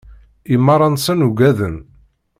[0.53, 1.75] I meṛṛa-nsen ugaden.